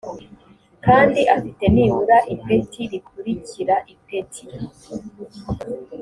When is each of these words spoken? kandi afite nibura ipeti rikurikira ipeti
kandi 0.85 1.21
afite 1.35 1.63
nibura 1.73 2.17
ipeti 2.33 2.81
rikurikira 2.91 3.75
ipeti 3.93 4.45